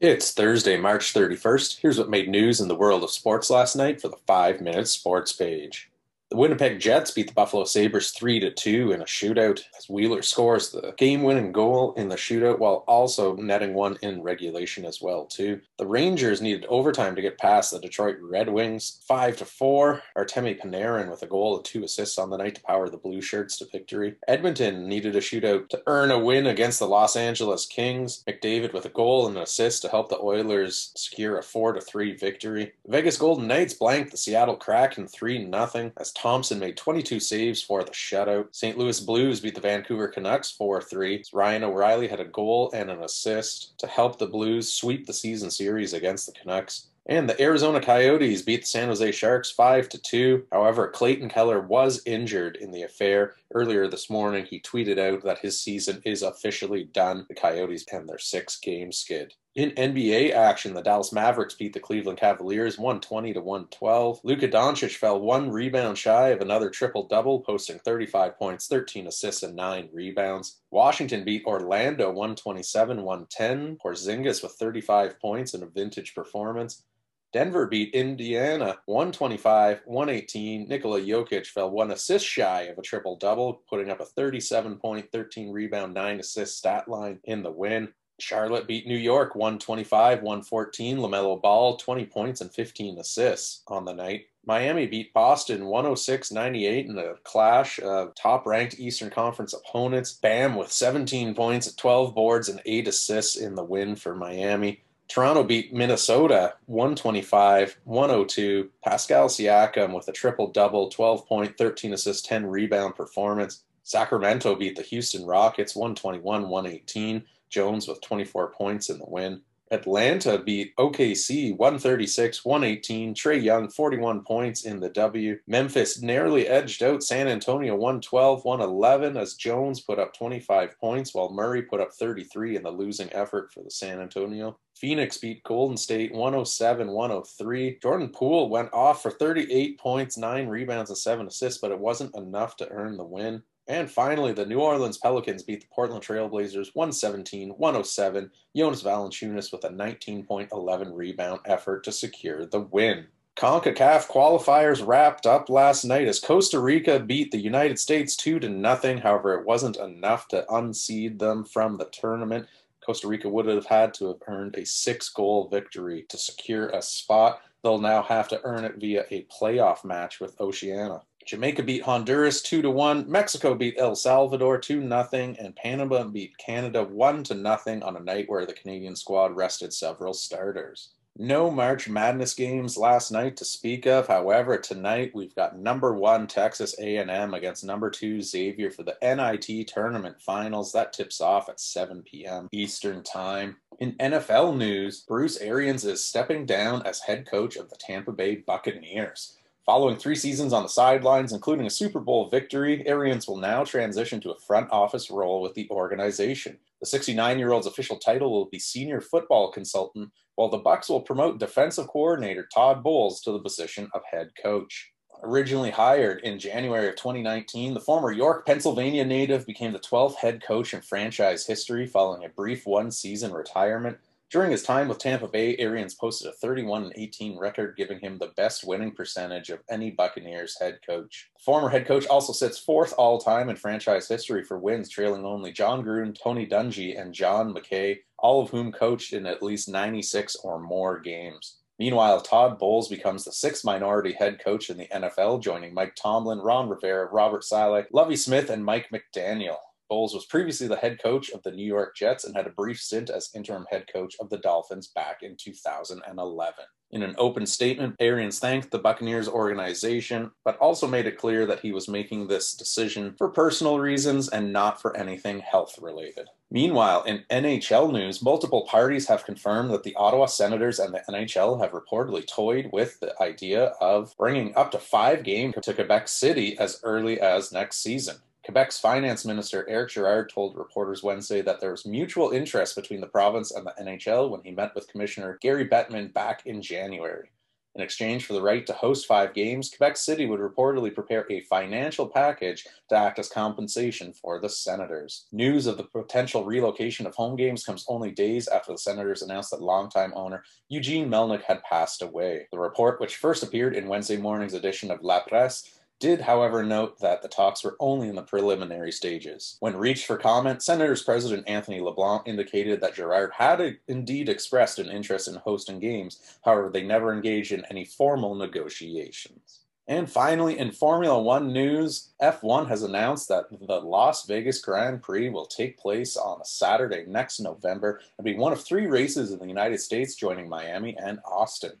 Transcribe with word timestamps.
It's 0.00 0.30
Thursday, 0.30 0.76
March 0.76 1.12
31st. 1.12 1.80
Here's 1.80 1.98
what 1.98 2.08
made 2.08 2.28
news 2.28 2.60
in 2.60 2.68
the 2.68 2.76
world 2.76 3.02
of 3.02 3.10
sports 3.10 3.50
last 3.50 3.74
night 3.74 4.00
for 4.00 4.06
the 4.06 4.16
5 4.28 4.60
Minute 4.60 4.86
Sports 4.86 5.32
page. 5.32 5.87
The 6.30 6.36
Winnipeg 6.36 6.78
Jets 6.78 7.10
beat 7.10 7.28
the 7.28 7.32
Buffalo 7.32 7.64
Sabres 7.64 8.10
3 8.10 8.40
to 8.40 8.50
2 8.50 8.92
in 8.92 9.00
a 9.00 9.06
shootout 9.06 9.62
as 9.78 9.88
Wheeler 9.88 10.20
scores 10.20 10.70
the 10.70 10.92
game-winning 10.98 11.52
goal 11.52 11.94
in 11.94 12.10
the 12.10 12.16
shootout 12.16 12.58
while 12.58 12.84
also 12.86 13.34
netting 13.36 13.72
one 13.72 13.96
in 14.02 14.20
regulation 14.20 14.84
as 14.84 15.00
well 15.00 15.24
too. 15.24 15.62
The 15.78 15.86
Rangers 15.86 16.42
needed 16.42 16.66
overtime 16.68 17.16
to 17.16 17.22
get 17.22 17.38
past 17.38 17.70
the 17.70 17.80
Detroit 17.80 18.18
Red 18.20 18.50
Wings 18.50 19.00
5 19.08 19.38
to 19.38 19.46
4. 19.46 20.02
Artemi 20.18 20.60
Panarin 20.60 21.10
with 21.10 21.22
a 21.22 21.26
goal 21.26 21.56
and 21.56 21.64
two 21.64 21.82
assists 21.82 22.18
on 22.18 22.28
the 22.28 22.36
night 22.36 22.56
to 22.56 22.62
power 22.62 22.90
the 22.90 22.98
Blue 22.98 23.22
Shirts 23.22 23.56
to 23.58 23.66
victory. 23.72 24.16
Edmonton 24.28 24.86
needed 24.86 25.16
a 25.16 25.20
shootout 25.20 25.70
to 25.70 25.82
earn 25.86 26.10
a 26.10 26.18
win 26.18 26.48
against 26.48 26.78
the 26.78 26.86
Los 26.86 27.16
Angeles 27.16 27.64
Kings. 27.64 28.22
McDavid 28.28 28.74
with 28.74 28.84
a 28.84 28.90
goal 28.90 29.28
and 29.28 29.38
an 29.38 29.44
assist 29.44 29.80
to 29.80 29.88
help 29.88 30.10
the 30.10 30.20
Oilers 30.20 30.92
secure 30.94 31.38
a 31.38 31.42
4 31.42 31.72
to 31.72 31.80
3 31.80 32.16
victory. 32.16 32.74
Vegas 32.86 33.16
Golden 33.16 33.46
Knights 33.46 33.72
blanked 33.72 34.10
the 34.10 34.18
Seattle 34.18 34.56
Kraken 34.56 35.08
3 35.08 35.50
0 35.50 35.92
as 35.96 36.12
Thompson 36.20 36.58
made 36.58 36.76
22 36.76 37.20
saves 37.20 37.62
for 37.62 37.84
the 37.84 37.92
shutout. 37.92 38.48
St. 38.50 38.76
Louis 38.76 38.98
Blues 38.98 39.38
beat 39.38 39.54
the 39.54 39.60
Vancouver 39.60 40.08
Canucks 40.08 40.50
4 40.50 40.82
3. 40.82 41.22
Ryan 41.32 41.62
O'Reilly 41.62 42.08
had 42.08 42.18
a 42.18 42.24
goal 42.24 42.72
and 42.74 42.90
an 42.90 43.04
assist 43.04 43.78
to 43.78 43.86
help 43.86 44.18
the 44.18 44.26
Blues 44.26 44.72
sweep 44.72 45.06
the 45.06 45.12
season 45.12 45.48
series 45.48 45.92
against 45.92 46.26
the 46.26 46.32
Canucks. 46.32 46.88
And 47.06 47.28
the 47.28 47.40
Arizona 47.40 47.80
Coyotes 47.80 48.42
beat 48.42 48.62
the 48.62 48.66
San 48.66 48.88
Jose 48.88 49.12
Sharks 49.12 49.52
5 49.52 49.88
to 49.90 49.98
2. 49.98 50.46
However, 50.50 50.88
Clayton 50.88 51.28
Keller 51.28 51.60
was 51.60 52.02
injured 52.04 52.56
in 52.56 52.72
the 52.72 52.82
affair. 52.82 53.34
Earlier 53.54 53.86
this 53.86 54.10
morning, 54.10 54.44
he 54.44 54.60
tweeted 54.60 54.98
out 54.98 55.22
that 55.22 55.38
his 55.38 55.60
season 55.60 56.02
is 56.04 56.22
officially 56.22 56.84
done. 56.84 57.26
The 57.28 57.34
Coyotes 57.34 57.86
end 57.92 58.08
their 58.08 58.18
six 58.18 58.58
game 58.58 58.90
skid. 58.90 59.34
In 59.58 59.72
NBA 59.72 60.34
action, 60.34 60.72
the 60.72 60.82
Dallas 60.82 61.12
Mavericks 61.12 61.56
beat 61.56 61.72
the 61.72 61.80
Cleveland 61.80 62.20
Cavaliers 62.20 62.78
120 62.78 63.32
to 63.32 63.40
112. 63.40 64.20
Luka 64.22 64.46
Doncic 64.46 64.94
fell 64.94 65.20
one 65.20 65.50
rebound 65.50 65.98
shy 65.98 66.28
of 66.28 66.40
another 66.40 66.70
triple 66.70 67.08
double, 67.08 67.40
posting 67.40 67.80
35 67.80 68.38
points, 68.38 68.68
13 68.68 69.08
assists, 69.08 69.42
and 69.42 69.56
9 69.56 69.88
rebounds. 69.92 70.60
Washington 70.70 71.24
beat 71.24 71.44
Orlando 71.44 72.06
127 72.06 73.02
110. 73.02 73.78
Porzingis 73.84 74.44
with 74.44 74.52
35 74.52 75.18
points 75.18 75.54
and 75.54 75.64
a 75.64 75.66
vintage 75.66 76.14
performance. 76.14 76.84
Denver 77.32 77.66
beat 77.66 77.92
Indiana 77.94 78.78
125 78.86 79.80
118. 79.86 80.68
Nikola 80.68 81.00
Jokic 81.00 81.48
fell 81.48 81.72
one 81.72 81.90
assist 81.90 82.24
shy 82.24 82.62
of 82.70 82.78
a 82.78 82.82
triple 82.82 83.16
double, 83.16 83.64
putting 83.68 83.90
up 83.90 83.98
a 83.98 84.04
37 84.04 84.76
point, 84.76 85.10
13 85.10 85.50
rebound, 85.50 85.94
9 85.94 86.20
assist 86.20 86.58
stat 86.58 86.86
line 86.86 87.18
in 87.24 87.42
the 87.42 87.50
win. 87.50 87.88
Charlotte 88.18 88.66
beat 88.66 88.86
New 88.86 88.96
York 88.96 89.34
125 89.34 90.22
114. 90.22 90.98
LaMelo 90.98 91.40
Ball 91.40 91.76
20 91.76 92.06
points 92.06 92.40
and 92.40 92.52
15 92.52 92.98
assists 92.98 93.62
on 93.68 93.84
the 93.84 93.92
night. 93.92 94.26
Miami 94.44 94.86
beat 94.86 95.12
Boston 95.12 95.66
106 95.66 96.32
98 96.32 96.86
in 96.86 96.98
a 96.98 97.14
clash 97.22 97.78
of 97.80 98.14
top 98.14 98.46
ranked 98.46 98.78
Eastern 98.78 99.10
Conference 99.10 99.52
opponents. 99.52 100.14
Bam 100.14 100.56
with 100.56 100.72
17 100.72 101.34
points, 101.34 101.72
12 101.74 102.14
boards, 102.14 102.48
and 102.48 102.62
8 102.64 102.88
assists 102.88 103.36
in 103.36 103.54
the 103.54 103.62
win 103.62 103.94
for 103.94 104.14
Miami. 104.14 104.82
Toronto 105.08 105.42
beat 105.42 105.72
Minnesota 105.72 106.54
125 106.66 107.78
102. 107.84 108.70
Pascal 108.84 109.28
Siakam 109.28 109.94
with 109.94 110.08
a 110.08 110.12
triple 110.12 110.50
double, 110.50 110.88
12 110.88 111.26
point, 111.26 111.56
13 111.56 111.94
assist, 111.94 112.26
10 112.26 112.46
rebound 112.46 112.94
performance. 112.94 113.64
Sacramento 113.84 114.54
beat 114.54 114.76
the 114.76 114.82
Houston 114.82 115.24
Rockets 115.24 115.74
121 115.74 116.48
118. 116.48 117.24
Jones 117.48 117.88
with 117.88 118.00
24 118.00 118.52
points 118.52 118.90
in 118.90 118.98
the 118.98 119.06
win. 119.06 119.42
Atlanta 119.70 120.38
beat 120.38 120.74
OKC 120.76 121.56
136 121.56 122.44
118. 122.44 123.14
Trae 123.14 123.42
Young 123.42 123.68
41 123.68 124.22
points 124.22 124.64
in 124.64 124.80
the 124.80 124.88
W. 124.88 125.38
Memphis 125.46 126.00
narrowly 126.00 126.46
edged 126.46 126.82
out 126.82 127.02
San 127.02 127.28
Antonio 127.28 127.74
112 127.74 128.44
111 128.44 129.16
as 129.16 129.34
Jones 129.34 129.80
put 129.80 129.98
up 129.98 130.14
25 130.14 130.78
points 130.80 131.14
while 131.14 131.30
Murray 131.30 131.62
put 131.62 131.80
up 131.80 131.92
33 131.92 132.56
in 132.56 132.62
the 132.62 132.70
losing 132.70 133.12
effort 133.12 133.52
for 133.52 133.62
the 133.62 133.70
San 133.70 134.00
Antonio. 134.00 134.58
Phoenix 134.74 135.18
beat 135.18 135.42
Golden 135.42 135.76
State 135.76 136.12
107 136.12 136.88
103. 136.88 137.78
Jordan 137.82 138.08
Poole 138.08 138.48
went 138.48 138.72
off 138.72 139.02
for 139.02 139.10
38 139.10 139.78
points, 139.78 140.16
9 140.16 140.46
rebounds, 140.46 140.90
and 140.90 140.98
7 140.98 141.26
assists, 141.26 141.60
but 141.60 141.72
it 141.72 141.78
wasn't 141.78 142.14
enough 142.16 142.56
to 142.56 142.70
earn 142.70 142.96
the 142.96 143.04
win. 143.04 143.42
And 143.68 143.90
finally, 143.90 144.32
the 144.32 144.46
New 144.46 144.60
Orleans 144.60 144.96
Pelicans 144.96 145.42
beat 145.42 145.60
the 145.60 145.66
Portland 145.70 146.02
Trailblazers 146.02 146.74
117 146.74 147.50
107. 147.50 148.30
Jonas 148.56 148.82
Valanciunas 148.82 149.52
with 149.52 149.64
a 149.64 149.68
19.11 149.68 150.94
rebound 150.94 151.40
effort 151.44 151.84
to 151.84 151.92
secure 151.92 152.46
the 152.46 152.60
win. 152.60 153.06
CONCACAF 153.36 154.08
qualifiers 154.08 154.84
wrapped 154.84 155.26
up 155.26 155.48
last 155.48 155.84
night 155.84 156.08
as 156.08 156.18
Costa 156.18 156.58
Rica 156.58 156.98
beat 156.98 157.30
the 157.30 157.38
United 157.38 157.78
States 157.78 158.16
2 158.16 158.40
to 158.40 158.48
nothing. 158.48 158.98
However, 158.98 159.38
it 159.38 159.46
wasn't 159.46 159.76
enough 159.76 160.26
to 160.28 160.50
unseed 160.52 161.18
them 161.18 161.44
from 161.44 161.76
the 161.76 161.84
tournament. 161.92 162.48
Costa 162.84 163.06
Rica 163.06 163.28
would 163.28 163.46
have 163.46 163.66
had 163.66 163.92
to 163.94 164.08
have 164.08 164.22
earned 164.26 164.56
a 164.56 164.64
six 164.64 165.10
goal 165.10 165.46
victory 165.48 166.06
to 166.08 166.16
secure 166.16 166.70
a 166.70 166.80
spot. 166.80 167.42
They'll 167.62 167.78
now 167.78 168.02
have 168.02 168.28
to 168.28 168.40
earn 168.44 168.64
it 168.64 168.76
via 168.78 169.04
a 169.10 169.26
playoff 169.30 169.84
match 169.84 170.20
with 170.20 170.40
Oceania. 170.40 171.02
Jamaica 171.28 171.62
beat 171.62 171.82
Honduras 171.82 172.40
2 172.40 172.62
to 172.62 172.70
1, 172.70 173.04
Mexico 173.06 173.54
beat 173.54 173.74
El 173.76 173.94
Salvador 173.94 174.56
2 174.56 174.80
0, 174.88 175.34
and 175.38 175.54
Panama 175.54 176.04
beat 176.04 176.38
Canada 176.38 176.82
1 176.82 177.24
to 177.24 177.34
nothing 177.34 177.82
on 177.82 177.98
a 177.98 178.00
night 178.00 178.30
where 178.30 178.46
the 178.46 178.54
Canadian 178.54 178.96
squad 178.96 179.36
rested 179.36 179.74
several 179.74 180.14
starters. 180.14 180.94
No 181.18 181.50
March 181.50 181.86
Madness 181.86 182.32
games 182.32 182.78
last 182.78 183.10
night 183.10 183.36
to 183.36 183.44
speak 183.44 183.84
of. 183.84 184.06
However, 184.06 184.56
tonight 184.56 185.10
we've 185.14 185.34
got 185.34 185.58
number 185.58 185.92
1 185.92 186.28
Texas 186.28 186.74
A&M 186.78 187.34
against 187.34 187.62
number 187.62 187.90
2 187.90 188.22
Xavier 188.22 188.70
for 188.70 188.82
the 188.82 188.96
NIT 189.02 189.68
tournament 189.68 190.22
finals. 190.22 190.72
That 190.72 190.94
tips 190.94 191.20
off 191.20 191.50
at 191.50 191.60
7 191.60 192.04
p.m. 192.04 192.48
Eastern 192.52 193.02
Time. 193.02 193.58
In 193.78 193.92
NFL 193.96 194.56
news, 194.56 195.02
Bruce 195.02 195.36
Arians 195.42 195.84
is 195.84 196.02
stepping 196.02 196.46
down 196.46 196.86
as 196.86 197.00
head 197.00 197.26
coach 197.26 197.56
of 197.56 197.68
the 197.68 197.76
Tampa 197.76 198.12
Bay 198.12 198.36
Buccaneers. 198.36 199.34
Following 199.68 199.96
three 199.96 200.14
seasons 200.14 200.54
on 200.54 200.62
the 200.62 200.68
sidelines, 200.70 201.34
including 201.34 201.66
a 201.66 201.70
Super 201.70 202.00
Bowl 202.00 202.30
victory, 202.30 202.82
Arians 202.88 203.28
will 203.28 203.36
now 203.36 203.64
transition 203.64 204.18
to 204.22 204.30
a 204.30 204.38
front 204.38 204.70
office 204.70 205.10
role 205.10 205.42
with 205.42 205.52
the 205.52 205.68
organization. 205.70 206.56
The 206.80 206.86
69 206.86 207.38
year 207.38 207.52
old's 207.52 207.66
official 207.66 207.98
title 207.98 208.32
will 208.32 208.46
be 208.46 208.58
senior 208.58 209.02
football 209.02 209.52
consultant, 209.52 210.10
while 210.36 210.48
the 210.48 210.58
Bucs 210.58 210.88
will 210.88 211.02
promote 211.02 211.38
defensive 211.38 211.86
coordinator 211.86 212.48
Todd 212.50 212.82
Bowles 212.82 213.20
to 213.20 213.32
the 213.32 213.40
position 213.40 213.90
of 213.92 214.00
head 214.10 214.30
coach. 214.42 214.90
Originally 215.22 215.70
hired 215.70 216.22
in 216.22 216.38
January 216.38 216.88
of 216.88 216.96
2019, 216.96 217.74
the 217.74 217.80
former 217.80 218.10
York, 218.10 218.46
Pennsylvania 218.46 219.04
native 219.04 219.44
became 219.44 219.74
the 219.74 219.78
12th 219.80 220.14
head 220.14 220.42
coach 220.42 220.72
in 220.72 220.80
franchise 220.80 221.46
history 221.46 221.86
following 221.86 222.24
a 222.24 222.30
brief 222.30 222.64
one 222.64 222.90
season 222.90 223.34
retirement. 223.34 223.98
During 224.30 224.50
his 224.50 224.62
time 224.62 224.88
with 224.88 224.98
Tampa 224.98 225.26
Bay, 225.26 225.56
Arians 225.56 225.94
posted 225.94 226.28
a 226.28 226.32
31 226.34 226.92
18 226.96 227.38
record, 227.38 227.76
giving 227.78 227.98
him 227.98 228.18
the 228.18 228.34
best 228.36 228.62
winning 228.62 228.92
percentage 228.92 229.48
of 229.48 229.60
any 229.70 229.90
Buccaneers 229.90 230.58
head 230.60 230.80
coach. 230.86 231.30
The 231.34 231.42
former 231.42 231.70
head 231.70 231.86
coach 231.86 232.06
also 232.08 232.34
sits 232.34 232.58
fourth 232.58 232.92
all 232.98 233.18
time 233.18 233.48
in 233.48 233.56
franchise 233.56 234.06
history 234.06 234.44
for 234.44 234.58
wins, 234.58 234.90
trailing 234.90 235.24
only 235.24 235.50
Jon 235.50 235.82
Gruden, 235.82 236.14
Tony 236.14 236.46
Dungy, 236.46 237.00
and 237.00 237.14
John 237.14 237.54
McKay, 237.54 238.00
all 238.18 238.42
of 238.42 238.50
whom 238.50 238.70
coached 238.70 239.14
in 239.14 239.24
at 239.24 239.42
least 239.42 239.66
96 239.66 240.36
or 240.44 240.58
more 240.58 241.00
games. 241.00 241.60
Meanwhile, 241.78 242.20
Todd 242.20 242.58
Bowles 242.58 242.88
becomes 242.88 243.24
the 243.24 243.32
sixth 243.32 243.64
minority 243.64 244.12
head 244.12 244.44
coach 244.44 244.68
in 244.68 244.76
the 244.76 244.88
NFL, 244.88 245.40
joining 245.42 245.72
Mike 245.72 245.94
Tomlin, 245.94 246.40
Ron 246.40 246.68
Rivera, 246.68 247.06
Robert 247.06 247.44
Saleh, 247.44 247.86
Lovie 247.92 248.16
Smith, 248.16 248.50
and 248.50 248.62
Mike 248.62 248.90
McDaniel. 248.92 249.56
Bowles 249.88 250.14
was 250.14 250.26
previously 250.26 250.68
the 250.68 250.76
head 250.76 251.02
coach 251.02 251.30
of 251.30 251.42
the 251.42 251.50
New 251.50 251.66
York 251.66 251.96
Jets 251.96 252.24
and 252.24 252.36
had 252.36 252.46
a 252.46 252.50
brief 252.50 252.80
stint 252.80 253.10
as 253.10 253.30
interim 253.34 253.66
head 253.70 253.86
coach 253.92 254.16
of 254.20 254.28
the 254.30 254.38
Dolphins 254.38 254.88
back 254.88 255.22
in 255.22 255.36
2011. 255.36 256.64
In 256.90 257.02
an 257.02 257.14
open 257.18 257.44
statement, 257.44 257.96
Arians 258.00 258.38
thanked 258.38 258.70
the 258.70 258.78
Buccaneers 258.78 259.28
organization, 259.28 260.30
but 260.42 260.56
also 260.56 260.86
made 260.86 261.06
it 261.06 261.18
clear 261.18 261.44
that 261.44 261.60
he 261.60 261.70
was 261.70 261.86
making 261.86 262.26
this 262.26 262.54
decision 262.54 263.14
for 263.18 263.28
personal 263.28 263.78
reasons 263.78 264.28
and 264.28 264.54
not 264.54 264.80
for 264.80 264.96
anything 264.96 265.40
health 265.40 265.78
related. 265.82 266.28
Meanwhile, 266.50 267.02
in 267.02 267.24
NHL 267.30 267.92
news, 267.92 268.22
multiple 268.22 268.62
parties 268.62 269.06
have 269.08 269.26
confirmed 269.26 269.70
that 269.70 269.82
the 269.82 269.94
Ottawa 269.96 270.24
Senators 270.24 270.78
and 270.78 270.94
the 270.94 271.02
NHL 271.10 271.60
have 271.60 271.72
reportedly 271.72 272.26
toyed 272.26 272.70
with 272.72 272.98
the 273.00 273.14
idea 273.22 273.74
of 273.82 274.16
bringing 274.16 274.56
up 274.56 274.70
to 274.70 274.78
five 274.78 275.24
games 275.24 275.56
to 275.60 275.74
Quebec 275.74 276.08
City 276.08 276.58
as 276.58 276.80
early 276.82 277.20
as 277.20 277.52
next 277.52 277.82
season. 277.82 278.16
Quebec's 278.48 278.80
finance 278.80 279.26
minister 279.26 279.68
Eric 279.68 279.90
Girard 279.90 280.30
told 280.30 280.56
reporters 280.56 281.02
Wednesday 281.02 281.42
that 281.42 281.60
there 281.60 281.70
was 281.70 281.84
mutual 281.84 282.30
interest 282.30 282.76
between 282.76 283.02
the 283.02 283.06
province 283.06 283.50
and 283.50 283.66
the 283.66 283.74
NHL 283.78 284.30
when 284.30 284.40
he 284.42 284.52
met 284.52 284.74
with 284.74 284.88
Commissioner 284.88 285.38
Gary 285.42 285.68
Bettman 285.68 286.14
back 286.14 286.46
in 286.46 286.62
January. 286.62 287.28
In 287.74 287.82
exchange 287.82 288.24
for 288.24 288.32
the 288.32 288.40
right 288.40 288.66
to 288.66 288.72
host 288.72 289.06
five 289.06 289.34
games, 289.34 289.68
Quebec 289.68 289.98
City 289.98 290.24
would 290.24 290.40
reportedly 290.40 290.94
prepare 290.94 291.26
a 291.30 291.42
financial 291.42 292.08
package 292.08 292.66
to 292.88 292.96
act 292.96 293.18
as 293.18 293.28
compensation 293.28 294.14
for 294.14 294.40
the 294.40 294.48
Senators. 294.48 295.26
News 295.30 295.66
of 295.66 295.76
the 295.76 295.84
potential 295.84 296.44
relocation 296.46 297.06
of 297.06 297.14
home 297.14 297.36
games 297.36 297.66
comes 297.66 297.84
only 297.86 298.12
days 298.12 298.48
after 298.48 298.72
the 298.72 298.78
Senators 298.78 299.20
announced 299.20 299.50
that 299.50 299.60
longtime 299.60 300.14
owner 300.16 300.42
Eugene 300.70 301.10
Melnyk 301.10 301.42
had 301.42 301.62
passed 301.64 302.00
away. 302.00 302.48
The 302.50 302.58
report, 302.58 302.98
which 302.98 303.16
first 303.16 303.42
appeared 303.42 303.76
in 303.76 303.88
Wednesday 303.88 304.16
morning's 304.16 304.54
edition 304.54 304.90
of 304.90 305.02
La 305.02 305.20
Presse, 305.20 305.77
did, 306.00 306.20
however, 306.20 306.62
note 306.62 306.98
that 307.00 307.22
the 307.22 307.28
talks 307.28 307.64
were 307.64 307.76
only 307.80 308.08
in 308.08 308.14
the 308.14 308.22
preliminary 308.22 308.92
stages. 308.92 309.56
When 309.60 309.76
reached 309.76 310.06
for 310.06 310.16
comment, 310.16 310.62
Senators 310.62 311.02
President 311.02 311.48
Anthony 311.48 311.80
LeBlanc 311.80 312.22
indicated 312.26 312.80
that 312.80 312.94
Girard 312.94 313.32
had 313.34 313.78
indeed 313.88 314.28
expressed 314.28 314.78
an 314.78 314.88
interest 314.88 315.28
in 315.28 315.34
hosting 315.36 315.80
games, 315.80 316.38
however, 316.44 316.70
they 316.70 316.82
never 316.82 317.12
engaged 317.12 317.52
in 317.52 317.64
any 317.70 317.84
formal 317.84 318.34
negotiations. 318.34 319.60
And 319.88 320.08
finally, 320.08 320.58
in 320.58 320.70
Formula 320.70 321.20
One 321.20 321.50
news, 321.50 322.10
F1 322.20 322.68
has 322.68 322.82
announced 322.82 323.26
that 323.28 323.46
the 323.50 323.80
Las 323.80 324.26
Vegas 324.26 324.60
Grand 324.60 325.02
Prix 325.02 325.30
will 325.30 325.46
take 325.46 325.78
place 325.78 326.14
on 326.14 326.42
a 326.42 326.44
Saturday 326.44 327.06
next 327.08 327.40
November 327.40 328.02
and 328.18 328.24
be 328.24 328.36
one 328.36 328.52
of 328.52 328.62
three 328.62 328.86
races 328.86 329.32
in 329.32 329.38
the 329.38 329.46
United 329.46 329.80
States, 329.80 330.14
joining 330.14 330.46
Miami 330.46 330.94
and 330.98 331.20
Austin. 331.24 331.72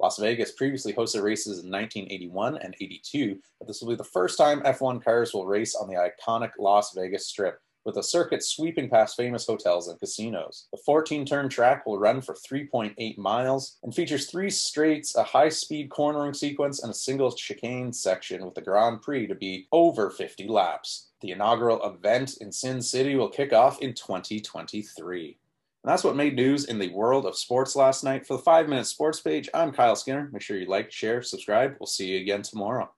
Las 0.00 0.18
Vegas 0.18 0.52
previously 0.52 0.92
hosted 0.92 1.22
races 1.22 1.64
in 1.64 1.70
1981 1.70 2.58
and 2.58 2.74
82, 2.80 3.38
but 3.58 3.68
this 3.68 3.80
will 3.80 3.90
be 3.90 3.96
the 3.96 4.04
first 4.04 4.36
time 4.36 4.60
F1 4.62 5.02
cars 5.02 5.32
will 5.32 5.46
race 5.46 5.74
on 5.74 5.88
the 5.88 5.94
iconic 5.94 6.50
Las 6.58 6.92
Vegas 6.94 7.28
Strip, 7.28 7.60
with 7.84 7.96
a 7.96 8.02
circuit 8.02 8.42
sweeping 8.42 8.88
past 8.88 9.16
famous 9.16 9.46
hotels 9.46 9.88
and 9.88 9.98
casinos. 9.98 10.66
The 10.72 10.80
14 10.84 11.24
turn 11.26 11.48
track 11.48 11.86
will 11.86 11.98
run 11.98 12.20
for 12.22 12.34
3.8 12.34 13.18
miles 13.18 13.78
and 13.82 13.94
features 13.94 14.26
three 14.26 14.50
straights, 14.50 15.16
a 15.16 15.22
high 15.22 15.50
speed 15.50 15.90
cornering 15.90 16.34
sequence, 16.34 16.82
and 16.82 16.90
a 16.90 16.94
single 16.94 17.30
chicane 17.32 17.92
section, 17.92 18.44
with 18.44 18.54
the 18.54 18.62
Grand 18.62 19.02
Prix 19.02 19.26
to 19.26 19.34
be 19.34 19.68
over 19.70 20.10
50 20.10 20.48
laps. 20.48 21.10
The 21.20 21.30
inaugural 21.30 21.84
event 21.84 22.38
in 22.40 22.50
Sin 22.52 22.82
City 22.82 23.14
will 23.14 23.28
kick 23.28 23.52
off 23.52 23.80
in 23.80 23.94
2023. 23.94 25.38
And 25.84 25.92
that's 25.92 26.02
what 26.02 26.16
made 26.16 26.34
news 26.34 26.64
in 26.64 26.78
the 26.78 26.88
world 26.88 27.26
of 27.26 27.36
sports 27.36 27.76
last 27.76 28.04
night. 28.04 28.26
For 28.26 28.38
the 28.38 28.42
five 28.42 28.70
minute 28.70 28.86
sports 28.86 29.20
page, 29.20 29.50
I'm 29.52 29.70
Kyle 29.70 29.94
Skinner. 29.94 30.30
Make 30.32 30.40
sure 30.40 30.56
you 30.56 30.64
like, 30.64 30.90
share, 30.90 31.20
subscribe. 31.20 31.76
We'll 31.78 31.86
see 31.86 32.06
you 32.06 32.20
again 32.20 32.40
tomorrow. 32.40 32.90